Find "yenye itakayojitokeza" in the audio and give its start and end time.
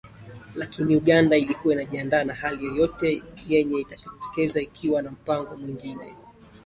3.47-4.61